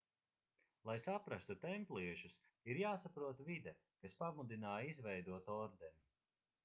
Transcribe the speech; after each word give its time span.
lai 0.89 0.95
saprastu 1.03 1.55
templiešus 1.65 2.33
ir 2.73 2.81
jāsaprot 2.83 3.43
vide 3.51 3.75
kas 4.05 4.17
pamudināja 4.23 4.91
izveidot 4.95 5.53
ordeni 5.59 5.97